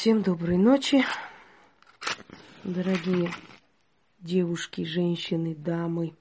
[0.00, 1.04] Всем доброй ночи,
[2.62, 3.32] дорогие
[4.20, 6.14] девушки, женщины, дамы,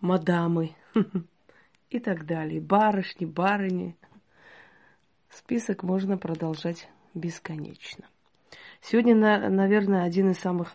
[0.00, 0.74] мадамы
[1.90, 3.96] и так далее, барышни, барыни.
[5.30, 8.08] Список можно продолжать бесконечно.
[8.80, 10.74] Сегодня, наверное, один из самых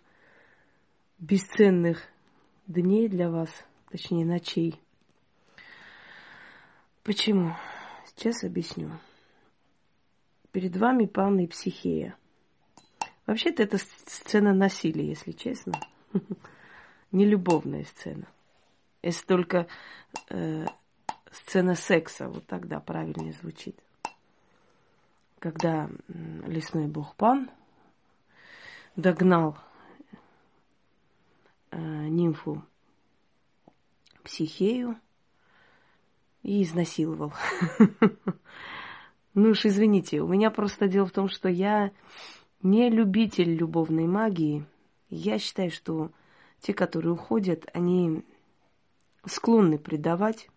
[1.18, 2.02] бесценных
[2.66, 3.50] дней для вас,
[3.92, 4.82] точнее ночей.
[7.04, 7.58] Почему?
[8.06, 8.90] Сейчас объясню.
[10.52, 12.16] Перед вами Павна и Психея.
[13.28, 15.74] Вообще-то это сцена насилия, если честно.
[17.12, 18.28] Не любовная сцена.
[19.04, 19.68] Если только
[20.30, 20.66] э,
[21.32, 23.80] сцена секса, вот тогда правильнее звучит.
[25.38, 27.52] Когда лесной бог Пан
[28.96, 29.58] догнал
[31.70, 32.64] э, нимфу
[34.24, 35.00] Психею
[36.42, 37.34] и изнасиловал.
[39.34, 41.92] Ну уж извините, у меня просто дело в том, что я
[42.62, 44.66] не любитель любовной магии.
[45.10, 46.12] Я считаю, что
[46.60, 48.24] те, которые уходят, они
[49.26, 50.50] склонны предавать.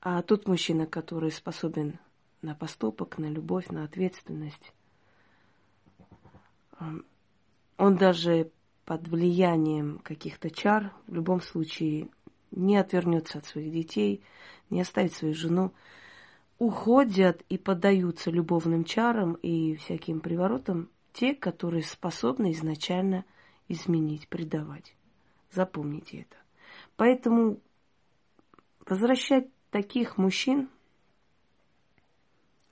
[0.00, 1.98] А тот мужчина, который способен
[2.40, 4.72] на поступок, на любовь, на ответственность,
[7.76, 8.50] он даже
[8.86, 12.08] под влиянием каких-то чар в любом случае
[12.50, 14.22] не отвернется от своих детей,
[14.70, 15.72] не оставит свою жену
[16.60, 23.24] уходят и поддаются любовным чарам и всяким приворотам те, которые способны изначально
[23.66, 24.94] изменить, предавать.
[25.50, 26.36] Запомните это.
[26.96, 27.58] Поэтому
[28.86, 30.68] возвращать таких мужчин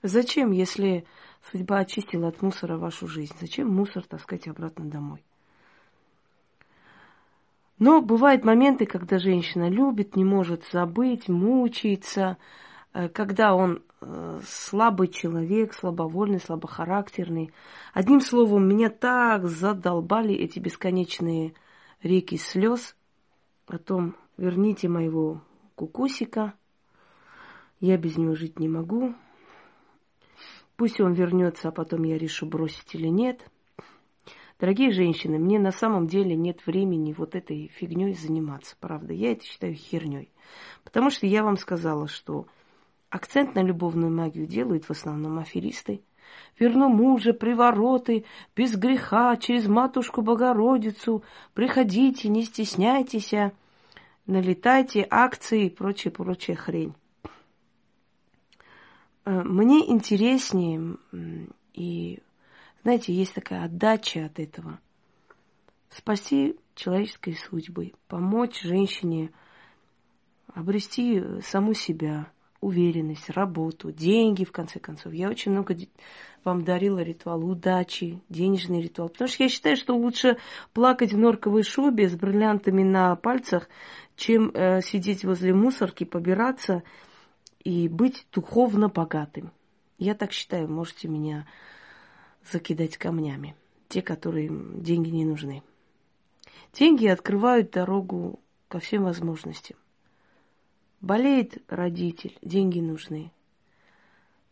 [0.03, 1.03] зачем, если
[1.51, 3.35] судьба очистила от мусора вашу жизнь?
[3.41, 5.25] Зачем мусор таскать обратно домой?
[7.79, 12.37] Но бывают моменты, когда женщина любит, не может забыть, мучается,
[13.09, 17.51] когда он э, слабый человек, слабовольный, слабохарактерный.
[17.93, 21.53] Одним словом, меня так задолбали эти бесконечные
[22.01, 22.95] реки слез
[23.67, 25.41] о том, верните моего
[25.75, 26.53] кукусика,
[27.79, 29.13] я без него жить не могу.
[30.75, 33.45] Пусть он вернется, а потом я решу, бросить или нет.
[34.59, 39.13] Дорогие женщины, мне на самом деле нет времени вот этой фигней заниматься, правда.
[39.13, 40.33] Я это считаю херней.
[40.83, 42.47] Потому что я вам сказала, что
[43.09, 46.01] Акцент на любовную магию делают в основном аферисты.
[46.59, 48.25] Верну мужа, привороты,
[48.55, 51.23] без греха, через матушку Богородицу.
[51.55, 53.51] Приходите, не стесняйтесь, а
[54.27, 56.93] налетайте, акции и прочая-прочая хрень.
[59.25, 60.97] Э, мне интереснее,
[61.73, 62.19] и,
[62.83, 64.79] знаете, есть такая отдача от этого.
[65.89, 69.31] Спасти человеческой судьбы, помочь женщине
[70.53, 72.31] обрести саму себя–
[72.61, 75.13] уверенность, работу, деньги, в конце концов.
[75.13, 75.75] Я очень много
[76.43, 79.09] вам дарила ритуал удачи, денежный ритуал.
[79.09, 80.37] Потому что я считаю, что лучше
[80.73, 83.69] плакать в норковой шубе с бриллиантами на пальцах,
[84.15, 86.83] чем э, сидеть возле мусорки, побираться
[87.63, 89.51] и быть духовно богатым.
[89.97, 91.47] Я так считаю, можете меня
[92.49, 93.55] закидать камнями.
[93.89, 95.63] Те, которые деньги не нужны.
[96.73, 99.77] Деньги открывают дорогу ко всем возможностям.
[101.01, 103.31] Болеет родитель, деньги нужны.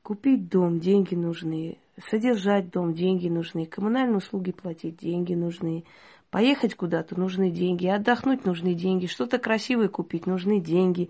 [0.02, 1.78] Купить дом, деньги нужны.
[2.10, 3.66] Содержать дом, деньги нужны.
[3.66, 5.84] Коммунальные услуги платить, деньги нужны.
[6.30, 7.88] Поехать куда-то нужны деньги.
[7.88, 9.08] Отдохнуть нужны деньги.
[9.08, 11.10] Что-то красивое купить нужны деньги.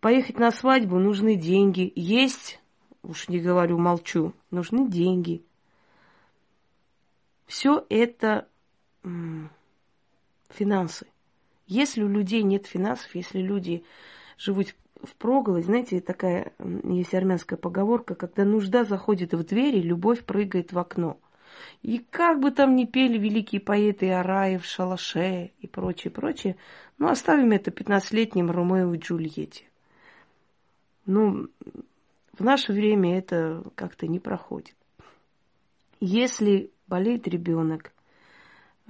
[0.00, 1.92] Поехать на свадьбу нужны деньги.
[1.94, 2.60] Есть,
[3.04, 5.44] уж не говорю, молчу, нужны деньги.
[7.46, 8.48] Все это
[10.50, 11.06] финансы.
[11.66, 13.84] Если у людей нет финансов, если люди
[14.38, 15.64] живут в проголодь.
[15.64, 16.52] Знаете, такая
[16.84, 21.18] есть армянская поговорка, когда нужда заходит в двери, любовь прыгает в окно.
[21.82, 26.56] И как бы там ни пели великие поэты Араев, Шалаше и прочее, прочее,
[26.98, 29.64] ну, оставим это 15-летним Ромео и Джульетте.
[31.06, 31.48] Ну,
[32.32, 34.74] в наше время это как-то не проходит.
[36.00, 37.92] Если болеет ребенок,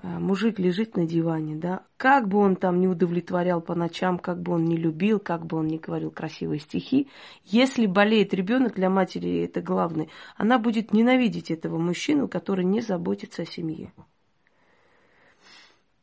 [0.02, 4.52] мужик лежит на диване, да, как бы он там не удовлетворял по ночам, как бы
[4.52, 7.08] он не любил, как бы он не говорил красивые стихи,
[7.44, 13.42] если болеет ребенок, для матери это главное, она будет ненавидеть этого мужчину, который не заботится
[13.42, 13.92] о семье.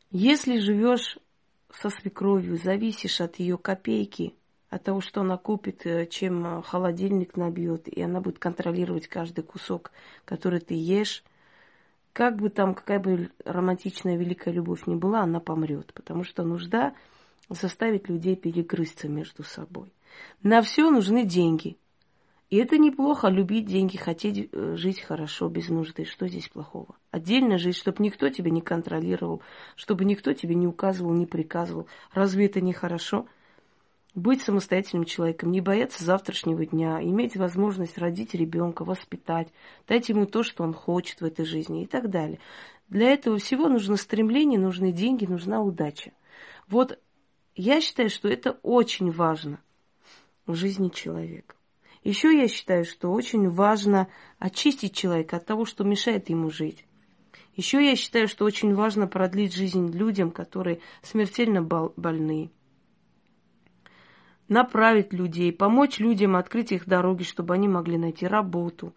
[0.10, 1.18] Если живешь
[1.74, 4.36] со свекровью, зависишь от ее копейки,
[4.70, 9.44] от того, что она купит, э, чем э, холодильник набьет, и она будет контролировать каждый
[9.44, 9.92] кусок,
[10.24, 11.24] который ты ешь,
[12.14, 16.94] как бы там, какая бы романтичная великая любовь ни была, она помрет, потому что нужда
[17.50, 19.94] заставить людей перегрызться между собой.
[20.44, 21.78] На все нужны деньги.
[22.50, 26.04] И это неплохо, любить деньги, хотеть э, жить хорошо, без нужды.
[26.04, 26.98] Что здесь плохого?
[27.10, 29.42] Отдельно жить, чтобы никто тебя не контролировал,
[29.78, 31.88] чтобы никто тебе не указывал, не приказывал.
[32.14, 33.26] Разве это не хорошо?
[34.14, 39.48] Быть самостоятельным человеком, не бояться завтрашнего дня, иметь возможность родить ребенка, воспитать,
[39.88, 42.40] дать ему то, что он хочет в этой жизни и так далее.
[42.90, 46.12] Для этого всего нужно стремление, нужны деньги, нужна удача.
[46.68, 47.00] Вот
[47.56, 49.62] я считаю, что это очень важно
[50.46, 51.56] в жизни человека.
[52.04, 54.10] Еще я считаю, что очень важно
[54.40, 56.86] очистить человека от того, что мешает ему жить.
[57.56, 62.52] Еще я считаю, что очень важно продлить жизнь людям, которые смертельно больны.
[64.52, 68.94] Направить людей, помочь людям открыть их дороги, чтобы они могли найти работу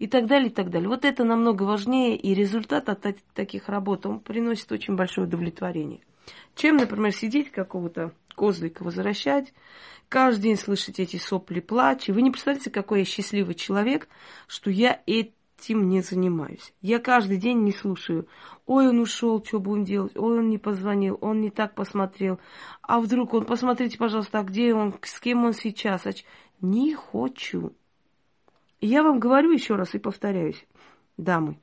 [0.00, 0.88] и так далее, и так далее.
[0.88, 6.00] Вот это намного важнее, и результат от таких работ, он приносит очень большое удовлетворение.
[6.56, 9.54] Чем, например, сидеть какого-то козлика возвращать,
[10.08, 12.08] каждый день слышать эти сопли, плач.
[12.08, 14.08] И вы не представляете, какой я счастливый человек,
[14.48, 15.00] что я
[15.60, 16.72] этим не занимаюсь.
[16.80, 18.26] Я каждый день не слушаю.
[18.66, 20.16] Ой, он ушел, что будем делать?
[20.16, 22.40] Ой, он не позвонил, он не так посмотрел.
[22.82, 26.04] А вдруг он, посмотрите, пожалуйста, а где он, с кем он сейчас?
[26.60, 27.72] Не хочу.
[28.80, 30.66] Я вам говорю еще раз и повторяюсь,
[31.18, 31.58] дамы,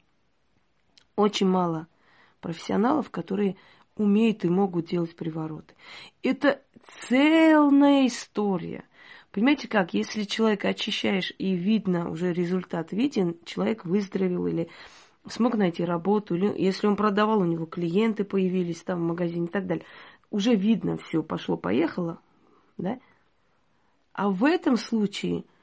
[1.16, 1.88] очень мало
[2.42, 3.58] профессионалов, которые
[3.96, 5.74] умеют и могут делать привороты.
[6.22, 6.62] Это
[7.08, 8.87] целая история.
[9.38, 14.68] Понимаете как, если человека очищаешь и видно, уже результат виден, человек выздоровел или
[15.30, 19.50] смог найти работу, или если он продавал, у него клиенты появились там в магазине и
[19.50, 19.86] так далее,
[20.32, 22.20] уже видно все, пошло-поехало,
[22.80, 23.00] да?
[24.12, 25.44] А в этом случае–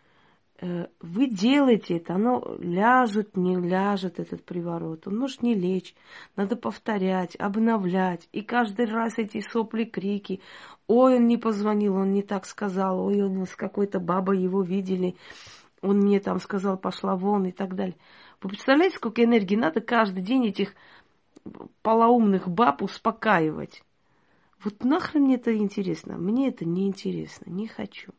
[1.00, 5.06] вы делаете это, оно ляжет, не ляжет этот приворот.
[5.06, 5.94] Он может не лечь.
[6.36, 8.28] Надо повторять, обновлять.
[8.32, 10.40] И каждый раз эти сопли, крики.
[10.86, 13.04] Ой, он не позвонил, он не так сказал.
[13.06, 15.16] Ой, он с какой-то бабой его видели.
[15.82, 17.96] Он мне там сказал, пошла вон и так далее.
[18.40, 20.74] Вы представляете, сколько энергии надо каждый день этих
[21.82, 23.82] полоумных баб успокаивать?
[24.62, 26.16] Вот нахрен мне это интересно?
[26.16, 28.12] Мне это не интересно, не хочу.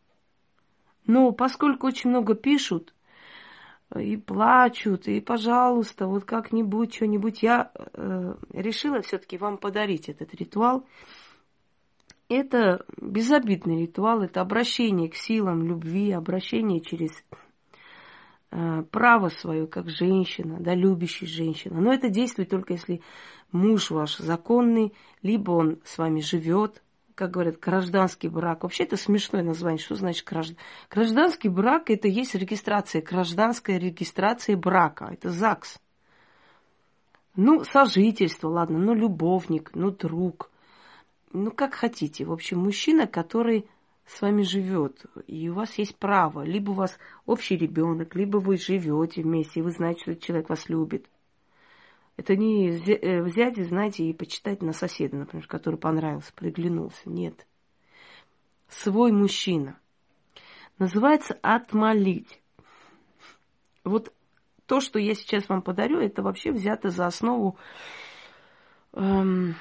[1.08, 2.94] Но поскольку очень много пишут
[3.96, 10.86] и плачут, и, пожалуйста, вот как-нибудь, что-нибудь, я э, решила все-таки вам подарить этот ритуал.
[12.28, 17.12] Это безобидный ритуал, это обращение к силам любви, обращение через
[18.50, 21.80] э, право свое, как женщина, да, любящая женщина.
[21.80, 23.02] Но это действует только если
[23.52, 26.82] муж ваш законный, либо он с вами живет,
[27.16, 28.64] как говорят, гражданский брак.
[28.64, 29.80] Вообще это смешное название.
[29.80, 30.58] Что значит граждан...
[30.90, 31.90] гражданский брак?
[31.90, 35.10] Это есть регистрация, гражданская регистрация брака.
[35.12, 35.80] Это ЗАГС.
[37.38, 40.52] Ну, сожительство, ладно, ну, любовник, ну, друг.
[41.34, 42.26] Ну, как хотите.
[42.26, 43.66] В общем, мужчина, который
[44.06, 46.44] с вами живет, и у вас есть право.
[46.44, 50.70] Либо у вас общий ребенок, либо вы живете вместе, и вы знаете, что человек вас
[50.70, 51.08] любит.
[52.18, 57.10] Это не э, взять, знаете, и почитать на соседа, например, который понравился, приглянулся.
[57.10, 57.46] Нет.
[58.70, 59.78] Свой мужчина.
[60.80, 62.42] Называется отмолить.
[63.84, 64.14] Вот
[64.66, 67.58] то, что я сейчас вам подарю, это вообще взято за основу
[68.94, 69.56] эм,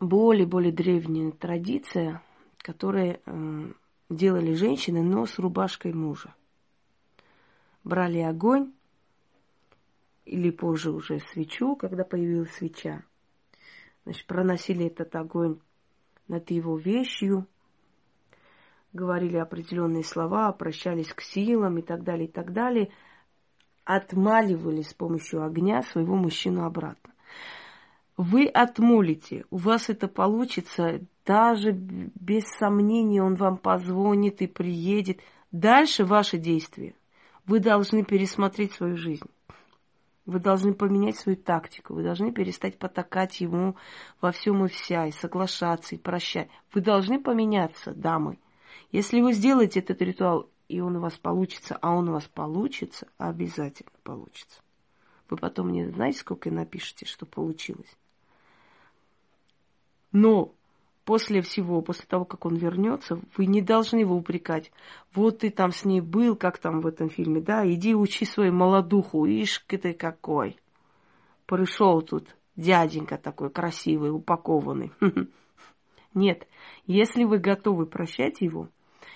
[0.00, 2.22] более-более древняя традиция,
[2.58, 3.76] которую эм,
[4.10, 6.34] делали женщины, но с рубашкой мужа.
[7.84, 8.72] Брали огонь,
[10.28, 13.02] или позже уже свечу, когда появилась свеча.
[14.04, 15.58] Значит, проносили этот огонь
[16.28, 17.46] над его вещью,
[18.92, 22.90] говорили определенные слова, обращались к силам и так далее, и так далее,
[23.84, 27.12] отмаливали с помощью огня своего мужчину обратно.
[28.16, 35.20] Вы отмолите, у вас это получится, даже без сомнений он вам позвонит и приедет.
[35.52, 36.94] Дальше ваши действия.
[37.46, 39.30] Вы должны пересмотреть свою жизнь.
[40.28, 43.76] Вы должны поменять свою тактику, вы должны перестать потакать ему
[44.20, 46.50] во всем и вся, и соглашаться, и прощать.
[46.74, 48.38] Вы должны поменяться, дамы.
[48.92, 53.08] Если вы сделаете этот ритуал, и он у вас получится, а он у вас получится,
[53.16, 54.60] обязательно получится.
[55.30, 57.96] Вы потом мне знаете, сколько напишите, что получилось.
[60.12, 60.54] Но
[61.08, 64.70] после всего, после того, как он вернется, вы не должны его упрекать.
[65.14, 68.52] Вот ты там с ней был, как там в этом фильме, да, иди учи свою
[68.52, 70.58] молодуху, ишь ты какой.
[71.46, 74.92] Пришел тут дяденька такой красивый, упакованный.
[76.14, 76.46] Нет,
[76.86, 78.68] если вы готовы прощать его,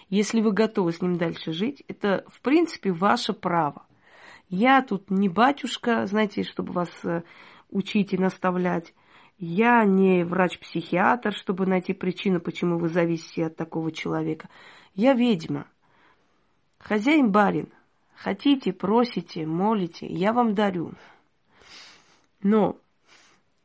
[0.09, 3.85] если вы готовы с ним дальше жить, это, в принципе, ваше право.
[4.49, 7.23] Я тут не батюшка, знаете, чтобы вас э,
[7.69, 8.95] учить и наставлять.
[9.45, 14.49] Я не врач-психиатр, чтобы найти причину, почему вы зависите от такого человека.
[14.95, 15.67] Я ведьма.
[16.79, 17.73] Хозяин барин,
[18.15, 20.93] хотите, просите, молите, я вам дарю.
[22.45, 22.77] Но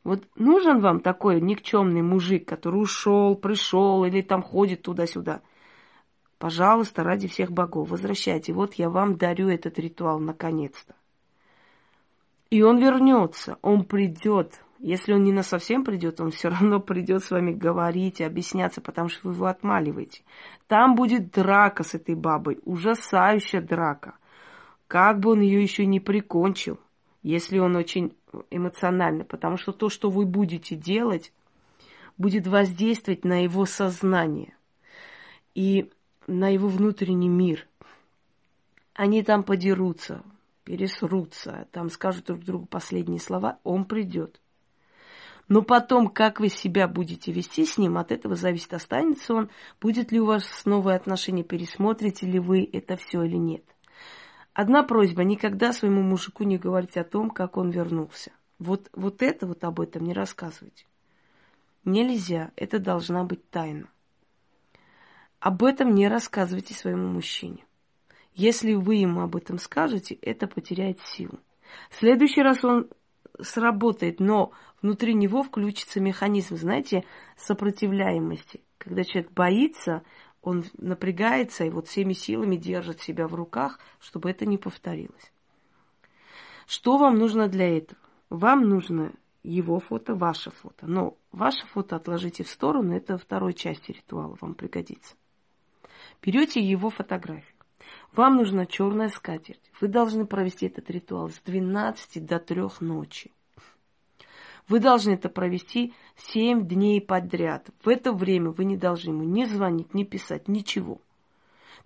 [0.03, 5.43] вот нужен вам такой никчемный мужик, который ушел, пришел или там ходит туда-сюда.
[6.39, 8.51] Пожалуйста, ради всех богов, возвращайте.
[8.51, 10.96] Вот я вам дарю этот ритуал наконец-то.
[12.50, 14.60] И он вернется, он придет.
[14.79, 19.10] Если он не на совсем придет, он все равно придет с вами говорить, объясняться, потому
[19.10, 20.22] что вы его отмаливаете.
[20.67, 24.15] Там будет драка с этой бабой, ужасающая драка.
[24.88, 26.79] Как бы он ее еще не прикончил,
[27.24, 28.13] если он очень
[28.51, 31.34] эмоционально, потому что то, что вы будете делать,
[32.17, 34.55] будет воздействовать на его сознание
[35.55, 35.91] и
[36.27, 37.67] на его внутренний мир.
[38.93, 40.24] Они там подерутся,
[40.63, 44.39] пересрутся, там скажут друг другу последние слова, он придет.
[45.48, 49.50] Но потом, как вы себя будете вести с ним, от этого зависит, останется он,
[49.80, 53.63] будет ли у вас новые отношения, пересмотрите ли вы это все или нет.
[54.54, 58.32] Одна просьба, никогда своему мужику не говорите о том, как он вернулся.
[58.60, 60.86] Вот, вот это вот об этом не рассказывайте.
[61.86, 63.88] Нельзя, это должна быть тайна.
[65.39, 67.66] Об этом не рассказывайте своему мужчине.
[68.34, 71.39] Если вы ему об этом скажете, это потеряет силу.
[71.89, 72.89] В следующий раз он
[73.41, 74.51] сработает, но
[74.82, 77.03] внутри него включится механизм, знаете,
[77.38, 78.62] сопротивляемости.
[78.77, 80.03] Когда человек боится,
[80.41, 85.32] он напрягается и вот всеми силами держит себя в руках, чтобы это не повторилось.
[86.67, 88.00] Что вам нужно для этого?
[88.29, 89.13] Вам нужно
[89.44, 90.86] его фото, ваше фото.
[90.86, 95.15] Но ваше фото отложите в сторону, это второй части ритуала вам пригодится.
[96.22, 97.57] Берете его фотографию.
[98.13, 99.72] Вам нужна черная скатерть.
[99.79, 103.32] Вы должны провести этот ритуал с 12 до 3 ночи.
[104.67, 107.70] Вы должны это провести 7 дней подряд.
[107.84, 111.01] В это время вы не должны ему ни звонить, ни писать, ничего.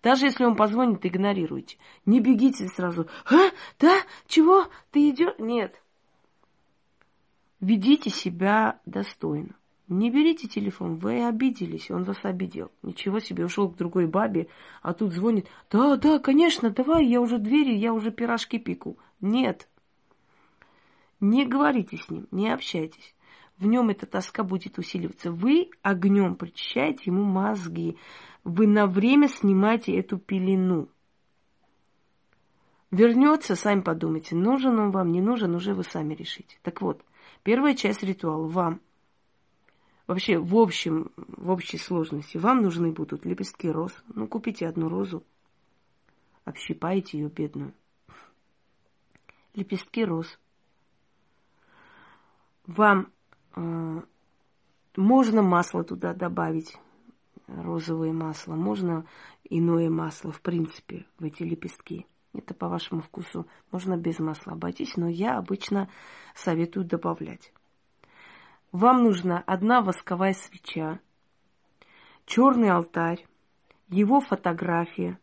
[0.02, 1.78] Даже если он позвонит, игнорируйте.
[2.06, 3.08] Не бегите сразу.
[3.26, 3.52] А?
[3.80, 4.02] Да?
[4.28, 4.68] Чего?
[4.90, 5.36] Ты идешь?
[5.38, 5.82] Нет.
[7.60, 9.56] Ведите себя достойно.
[9.92, 12.72] Не берите телефон, вы обиделись, он вас обидел.
[12.82, 14.48] Ничего себе, ушел к другой бабе,
[14.82, 15.48] а тут звонит.
[15.70, 18.98] Да, да, конечно, давай, я уже двери, я уже пирожки пеку.
[19.20, 19.68] Нет.
[21.20, 23.14] Не говорите с ним, не общайтесь.
[23.58, 25.30] В нем эта тоска будет усиливаться.
[25.30, 27.98] Вы огнем причащаете ему мозги.
[28.46, 30.88] Вы на время снимаете эту пелену.
[32.92, 36.58] Вернется, сами подумайте, нужен он вам, не нужен, уже вы сами решите.
[36.64, 37.04] Так вот,
[37.44, 38.82] Первая часть ритуала вам.
[40.12, 43.94] Вообще, в общем, в общей сложности вам нужны будут лепестки роз.
[44.14, 45.24] Ну, купите одну розу,
[46.44, 47.74] общипайте ее бедную.
[49.54, 50.38] Лепестки роз.
[52.68, 53.10] Вам
[53.56, 54.02] э,
[54.98, 56.78] можно масло туда добавить,
[57.48, 59.06] розовое масло, можно
[59.46, 62.06] иное масло, в принципе, в эти лепестки.
[62.34, 63.48] Это по вашему вкусу.
[63.72, 65.90] Можно без масла обойтись, но я обычно
[66.36, 67.54] советую добавлять.
[68.72, 71.00] Вам нужна одна восковая свеча,
[72.26, 73.26] черный алтарь,
[73.90, 75.20] его фотография.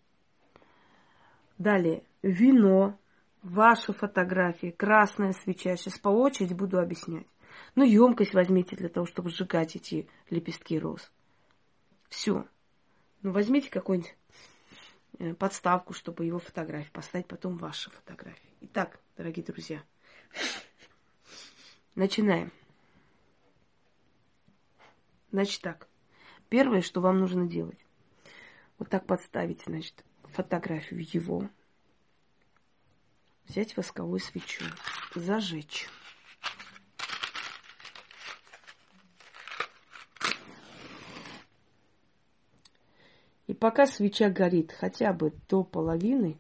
[1.56, 2.98] Далее вино,
[3.42, 5.76] ваша фотография, красная свеча.
[5.76, 7.26] Сейчас по очереди буду объяснять.
[7.74, 11.10] Ну, емкость возьмите для того, чтобы сжигать эти лепестки роз.
[12.08, 12.46] Все.
[13.22, 14.14] Ну, возьмите какой-нибудь
[15.18, 18.54] Э, подставку, чтобы его фотографии поставить, потом ваши фотографии.
[18.60, 19.82] Итак, дорогие друзья,
[21.96, 22.52] начинаем.
[25.30, 25.88] Значит так,
[26.48, 27.78] первое, что вам нужно делать,
[28.78, 31.48] вот так подставить, значит, фотографию его,
[33.46, 34.64] взять восковую свечу,
[35.14, 35.88] зажечь.
[43.46, 46.38] И пока свеча горит хотя бы до половины,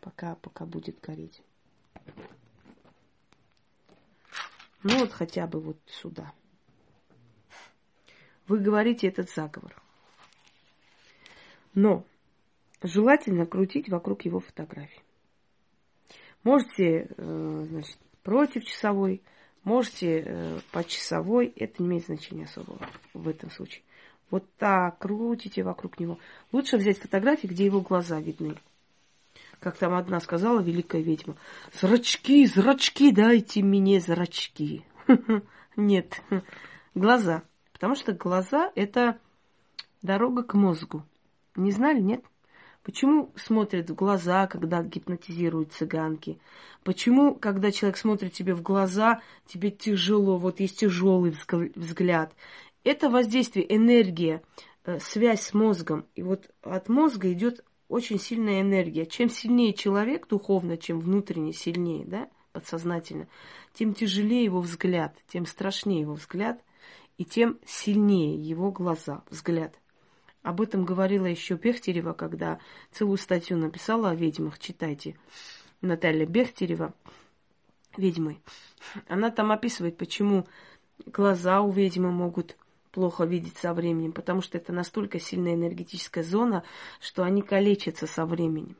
[0.00, 1.42] пока, пока будет гореть,
[4.84, 6.32] ну вот хотя бы вот сюда,
[8.52, 9.74] вы говорите этот заговор.
[11.72, 12.04] Но
[12.82, 15.00] желательно крутить вокруг его фотографии.
[16.44, 19.22] Можете, э, значит, против часовой,
[19.64, 23.84] можете э, по часовой, это не имеет значения особого в этом случае.
[24.28, 26.18] Вот так крутите вокруг него.
[26.52, 28.56] Лучше взять фотографии, где его глаза видны.
[29.60, 31.36] Как там одна сказала великая ведьма.
[31.72, 34.84] Зрачки, зрачки, дайте мне зрачки.
[35.76, 36.20] Нет,
[36.94, 37.44] глаза.
[37.82, 39.18] Потому что глаза– это
[40.02, 41.02] дорога к мозгу.
[41.56, 42.24] Не знали, нет?
[42.84, 46.38] Почему смотрят в глаза, когда гипнотизируют цыганки?
[46.84, 51.34] Почему, когда человек смотрит тебе в глаза, тебе тяжело, вот есть тяжелый
[51.74, 52.32] взгляд?
[52.84, 54.44] Это воздействие, энергия,
[54.84, 56.06] э, связь с мозгом.
[56.14, 59.06] И вот от мозга идет очень сильная энергия.
[59.06, 63.26] Чем сильнее человек духовно, чем внутренне сильнее, да, подсознательно,
[63.74, 66.62] тем тяжелее его взгляд, тем страшнее его взгляд,
[67.18, 69.78] и тем сильнее его глаза, взгляд.
[70.42, 72.58] Об этом говорила еще Бехтерева, когда
[72.90, 74.58] целую статью написала о ведьмах.
[74.58, 75.16] Читайте.
[75.80, 76.94] Наталья Бехтерева,
[77.96, 78.40] ведьмы.
[79.08, 80.46] Она там описывает, почему
[81.06, 82.56] глаза у ведьмы могут
[82.90, 86.62] плохо видеть со временем, потому что это настолько сильная энергетическая зона,
[87.00, 88.76] что они калечатся со временем.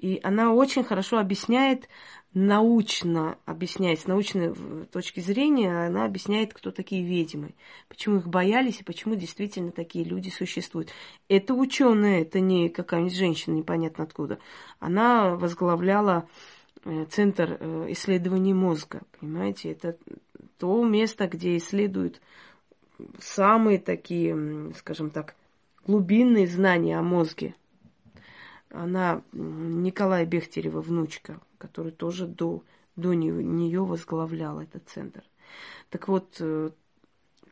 [0.00, 1.86] И она очень хорошо объясняет,
[2.32, 4.54] научно объясняет, с научной
[4.90, 7.54] точки зрения, она объясняет, кто такие ведьмы,
[7.86, 10.88] почему их боялись и почему действительно такие люди существуют.
[11.28, 14.38] Это ученая, это не какая-нибудь женщина, непонятно откуда.
[14.78, 16.26] Она возглавляла
[16.86, 19.98] э, Центр э, исследований мозга, понимаете, это
[20.56, 22.22] то место, где исследуют
[23.18, 25.36] самые такие, скажем так,
[25.86, 27.54] глубинные знания о мозге
[28.70, 32.62] она Николая Бехтерева внучка, который тоже до,
[32.96, 35.22] до нее возглавлял этот центр.
[35.90, 36.70] Так вот, э,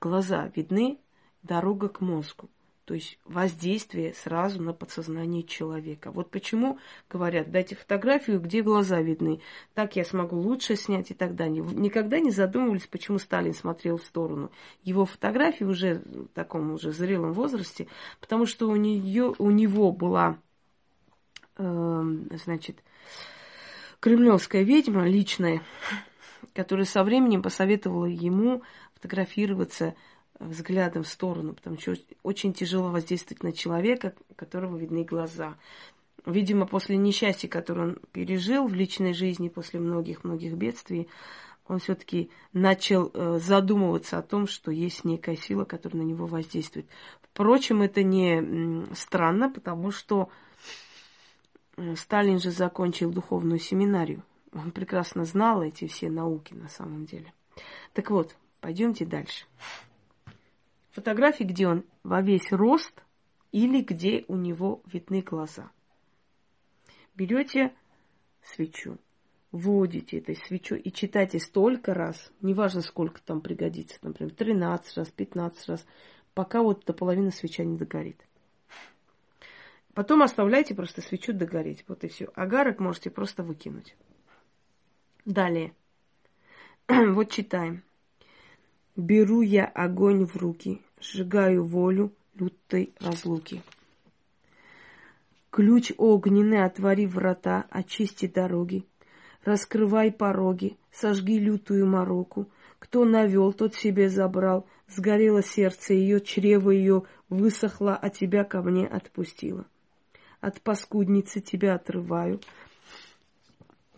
[0.00, 0.98] глаза видны,
[1.42, 2.48] дорога к мозгу.
[2.88, 6.10] То есть воздействие сразу на подсознание человека.
[6.10, 6.78] Вот почему
[7.10, 9.42] говорят, дайте фотографию, где глаза видны.
[9.74, 11.62] Так я смогу лучше снять и так далее.
[11.62, 14.50] Никогда не задумывались, почему Сталин смотрел в сторону.
[14.84, 17.88] Его фотографии уже в таком уже зрелом возрасте,
[18.20, 20.38] потому что у, нее, у него была
[21.58, 22.82] значит,
[24.00, 25.62] кремлевская ведьма личная,
[26.54, 28.62] которая со временем посоветовала ему
[28.94, 29.94] фотографироваться
[30.38, 35.56] взглядом в сторону, потому что очень тяжело воздействовать на человека, которого видны глаза.
[36.26, 41.08] Видимо, после несчастья, которое он пережил в личной жизни, после многих-многих бедствий,
[41.66, 46.86] он все-таки начал э, задумываться о том, что есть некая сила, которая на него воздействует.
[47.22, 50.30] Впрочем, это не странно, потому что
[51.96, 54.24] Сталин же закончил духовную семинарию.
[54.52, 57.32] Он прекрасно знал эти все науки на самом деле.
[57.92, 59.46] Так вот, пойдемте дальше.
[60.90, 63.02] Фотографии, где он во весь рост
[63.52, 65.70] или где у него видны глаза.
[67.14, 67.74] Берете
[68.42, 68.98] свечу,
[69.52, 75.68] вводите этой свечу и читайте столько раз, неважно сколько там пригодится, например, 13 раз, 15
[75.68, 75.86] раз,
[76.34, 78.27] пока вот до половины свеча не догорит.
[79.98, 81.84] Потом оставляйте просто свечу догореть.
[81.88, 82.28] Вот и все.
[82.36, 83.96] Агарок можете просто выкинуть.
[85.24, 85.72] Далее.
[86.88, 87.82] вот читаем.
[88.94, 93.60] Беру я огонь в руки, сжигаю волю лютой разлуки.
[95.50, 98.86] Ключ огненный, отвори врата, очисти дороги.
[99.42, 102.46] Раскрывай пороги, сожги лютую мороку.
[102.78, 104.64] Кто навел, тот себе забрал.
[104.86, 109.66] Сгорело сердце ее, чрево ее высохло, а тебя ко мне отпустила
[110.40, 112.40] от паскудницы тебя отрываю.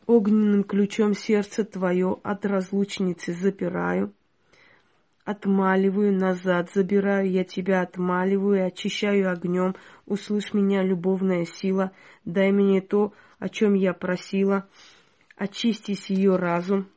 [0.06, 4.12] Огненным ключом сердце твое от разлучницы запираю.
[5.24, 9.76] Отмаливаю назад, забираю я тебя, отмаливаю, очищаю огнем.
[10.06, 11.92] Услышь меня, любовная сила,
[12.24, 14.68] дай мне то, о чем я просила.
[15.36, 16.88] Очистись ее разум,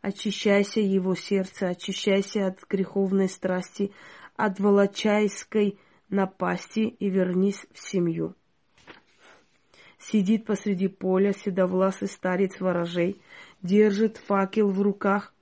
[0.00, 3.92] очищайся его сердце, очищайся от греховной страсти,
[4.36, 5.78] от волочайской
[6.08, 8.34] напасти и вернись в семью.
[10.00, 13.20] Сидит посреди поля седовласый старец ворожей,
[13.62, 15.34] держит факел в руках,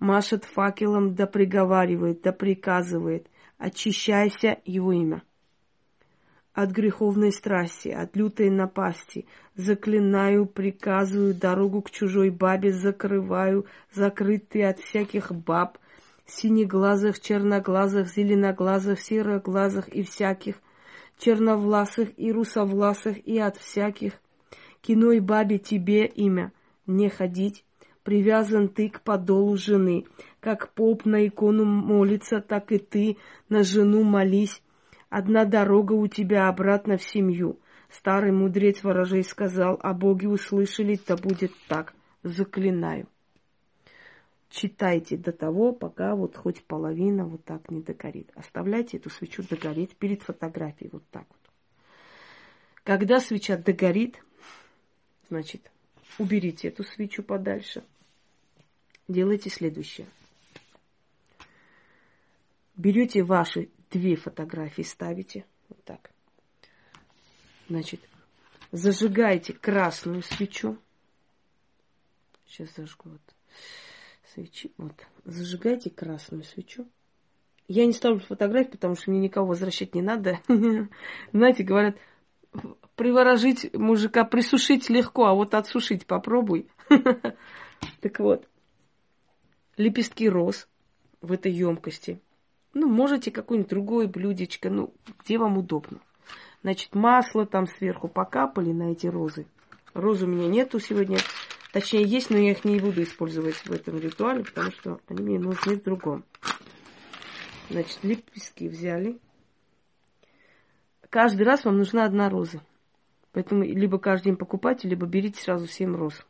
[0.00, 5.22] машет факелом, да приговаривает, да приказывает, очищайся его имя.
[6.52, 14.80] От греховной страсти, от лютой напасти, заклинаю, приказываю, дорогу к чужой бабе закрываю, закрытый от
[14.80, 15.78] всяких баб,
[16.26, 20.56] синеглазых, черноглазых, зеленоглазых, сероглазых и всяких,
[21.18, 24.12] черновласых и русовласых и от всяких.
[24.80, 26.52] Киной бабе тебе имя
[26.86, 27.64] не ходить,
[28.02, 30.04] привязан ты к подолу жены.
[30.40, 33.16] Как поп на икону молится, так и ты
[33.48, 34.62] на жену молись.
[35.08, 37.58] Одна дорога у тебя обратно в семью.
[37.88, 41.94] Старый мудрец ворожей сказал, а боги услышали, то будет так.
[42.22, 43.08] Заклинаю
[44.48, 48.30] читайте до того, пока вот хоть половина вот так не догорит.
[48.34, 51.52] Оставляйте эту свечу догореть перед фотографией вот так вот.
[52.84, 54.22] Когда свеча догорит,
[55.28, 55.70] значит,
[56.18, 57.84] уберите эту свечу подальше.
[59.08, 60.06] Делайте следующее.
[62.76, 66.10] Берете ваши две фотографии, ставите вот так.
[67.68, 68.00] Значит,
[68.70, 70.78] зажигаете красную свечу.
[72.46, 73.20] Сейчас зажгу вот
[74.36, 74.70] свечи.
[74.76, 74.94] Вот.
[75.24, 76.86] Зажигайте красную свечу.
[77.68, 80.38] Я не ставлю фотографии, потому что мне никого возвращать не надо.
[81.32, 81.96] Знаете, говорят,
[82.94, 86.68] приворожить мужика, присушить легко, а вот отсушить попробуй.
[88.00, 88.48] Так вот,
[89.76, 90.66] лепестки роз
[91.20, 92.22] в этой емкости.
[92.72, 96.00] Ну, можете какое-нибудь другое блюдечко, ну, где вам удобно.
[96.62, 99.46] Значит, масло там сверху покапали на эти розы.
[99.92, 101.18] Роз у меня нету сегодня.
[101.76, 105.38] Точнее, есть, но я их не буду использовать в этом ритуале, потому что они мне
[105.38, 106.24] нужны в другом.
[107.68, 109.20] Значит, лепестки взяли.
[111.10, 112.62] Каждый раз вам нужна одна роза.
[113.32, 116.26] Поэтому либо каждый день покупайте, либо берите сразу 7 роз.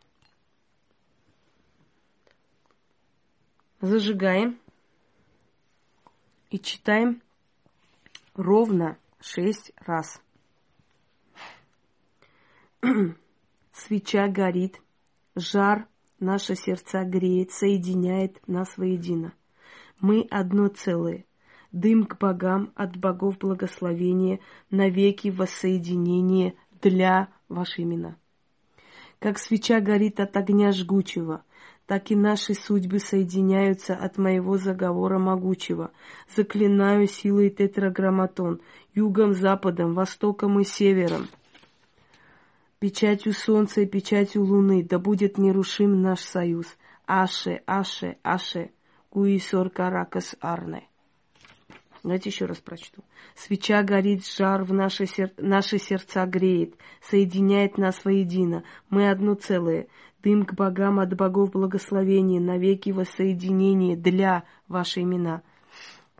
[3.81, 4.59] Зажигаем
[6.51, 7.23] и читаем
[8.35, 10.21] ровно 6 раз.
[13.73, 14.81] Свеча горит,
[15.37, 15.87] жар
[16.19, 19.33] наше сердца греет, соединяет нас воедино.
[20.01, 21.25] Мы одно целое.
[21.73, 28.17] Дым к богам от богов благословения, навеки воссоединение для ваши имена.
[29.19, 31.45] Как свеча горит от огня жгучего,
[31.87, 35.93] так и наши судьбы соединяются от моего заговора могучего.
[36.35, 38.61] Заклинаю силой тетраграмматон,
[38.95, 41.29] югом, западом, востоком и севером.
[42.79, 46.67] Печатью солнца и печатью луны, да будет нерушим наш союз.
[47.07, 48.71] Аше, Аше, Аше,
[49.09, 50.87] Куисор Каракас Арне.
[52.03, 53.03] Давайте еще раз прочту.
[53.35, 55.33] Свеча горит, жар в наши, сер...
[55.39, 58.63] наши сердца греет, соединяет нас воедино.
[58.91, 59.89] Мы одно целое.
[60.23, 65.43] Дым к богам от богов благословения, навеки воссоединение для ваши имена.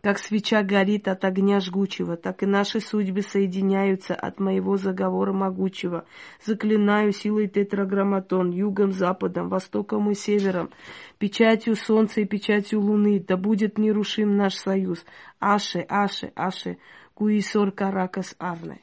[0.07, 6.05] Как свеча горит от огня жгучего, так и наши судьбы соединяются от моего заговора могучего.
[6.41, 10.69] Заклинаю силой тетраграмматон, югом, западом, востоком и севером,
[11.17, 15.03] печатью солнца и печатью луны, да будет нерушим наш союз.
[15.41, 16.77] Аше, Аше, Аше,
[17.13, 18.79] Куисор Каракас Арне.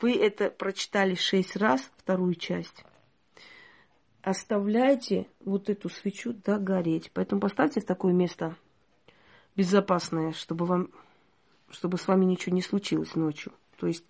[0.00, 2.84] Вы это прочитали шесть раз, вторую часть.
[4.22, 7.10] Оставляйте вот эту свечу догореть.
[7.12, 8.54] Поэтому поставьте в такое место,
[9.58, 10.90] безопасное, чтобы вам,
[11.68, 13.52] чтобы с вами ничего не случилось ночью.
[13.76, 14.04] То есть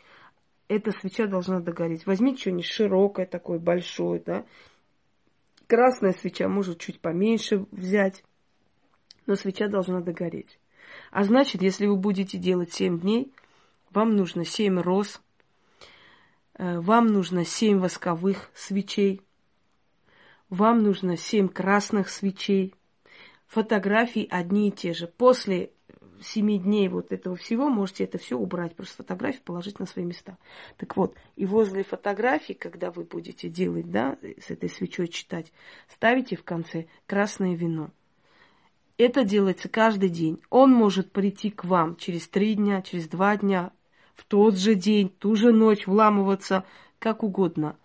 [0.69, 2.05] эта свеча должна догореть.
[2.05, 4.45] Возьмите что-нибудь широкое такое, большое, да.
[5.67, 8.25] Красная свеча может чуть поменьше взять,
[9.25, 10.61] но свеча должна догореть.
[11.11, 13.33] А значит, если вы будете делать 7 дней,
[13.91, 15.23] вам нужно 7 роз,
[16.59, 19.23] э, вам нужно 7 восковых свечей,
[20.51, 22.75] вам нужно 7 красных свечей,
[23.49, 25.09] фотографии одни и те же.
[25.09, 25.73] После
[26.21, 30.37] семи дней вот этого всего можете это все убрать, просто фотографии положить на свои места.
[30.77, 35.53] Так вот, и возле фотографий, когда вы будете делать, да, с этой свечой читать,
[35.89, 37.91] ставите в конце красное вино.
[38.97, 40.41] Это делается каждый день.
[40.51, 43.73] Он может прийти к вам через три дня, через два дня,
[44.15, 46.65] в тот же день, ту же ночь, вламываться,
[46.99, 47.77] как угодно.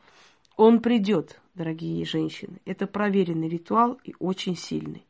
[0.57, 2.57] Он придет, дорогие женщины.
[2.65, 5.05] Это проверенный ритуал и очень сильный.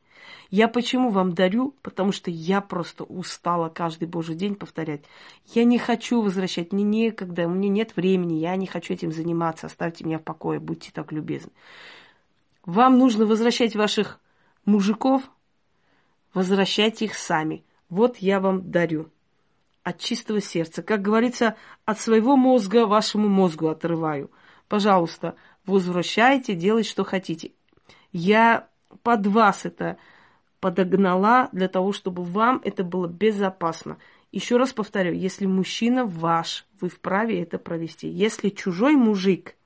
[0.49, 1.73] Я почему вам дарю?
[1.81, 5.01] Потому что я просто устала каждый божий день повторять.
[5.53, 9.67] Я не хочу возвращать, мне некогда, у меня нет времени, я не хочу этим заниматься,
[9.67, 11.51] оставьте меня в покое, будьте так любезны.
[12.65, 14.19] Вам нужно возвращать ваших
[14.65, 15.23] мужиков,
[16.33, 17.63] возвращайте их сами.
[17.89, 19.09] Вот я вам дарю.
[19.83, 20.81] От чистого сердца.
[20.81, 24.31] Как говорится, от своего мозга вашему мозгу отрываю.
[24.69, 27.51] Пожалуйста, возвращайте, делайте, что хотите.
[28.11, 28.69] Я
[29.03, 29.97] под вас это
[30.63, 33.97] подогнала для того, чтобы вам это было безопасно.
[34.31, 38.07] Еще раз повторю, если мужчина ваш, вы вправе это провести.
[38.07, 39.57] Если чужой мужик,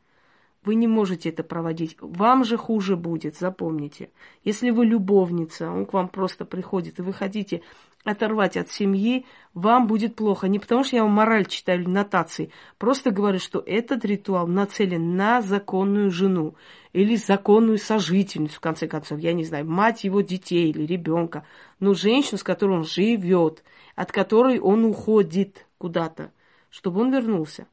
[0.64, 1.98] вы не можете это проводить.
[2.02, 4.10] Вам же хуже будет, запомните.
[4.44, 7.62] Если вы любовница, он к вам просто приходит, и вы хотите
[8.04, 10.48] оторвать от семьи, вам будет плохо.
[10.48, 15.16] Не потому что я вам мораль читаю или нотации, просто говорю, что этот ритуал нацелен
[15.16, 16.56] на законную жену
[16.94, 21.46] или законную сожительницу, в конце концов, я не знаю, мать его детей или ребенка,
[21.80, 23.64] но женщину, с которой он живет,
[23.96, 26.32] от которой он уходит куда-то,
[26.70, 27.68] чтобы он вернулся.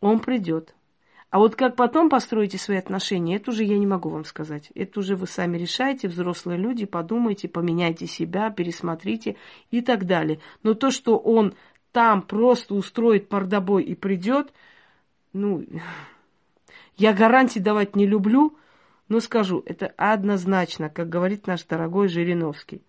[0.00, 0.74] Он придет.
[1.34, 4.70] А вот как потом построите свои отношения, это уже я не могу вам сказать.
[4.76, 9.34] Это уже вы сами решаете, взрослые люди, подумайте, поменяйте себя, пересмотрите
[9.72, 10.38] и так далее.
[10.62, 11.56] Но то, что он
[11.90, 14.52] там просто устроит мордобой и придет,
[15.32, 15.66] ну,
[16.96, 18.56] я гарантии давать не люблю,
[19.08, 22.80] но скажу, это однозначно, как говорит наш дорогой Жириновский.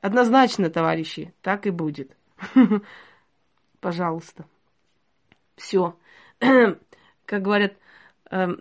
[0.00, 2.10] Однозначно, товарищи, так и будет.
[3.80, 4.44] Пожалуйста.
[5.54, 5.96] Все.
[6.40, 7.74] Как говорят,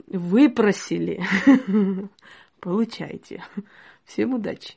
[0.08, 1.24] выпросили.
[2.60, 3.44] Получайте.
[4.06, 4.76] Всем удачи.